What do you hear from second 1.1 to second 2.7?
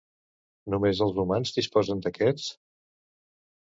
humans disposen d'aquests?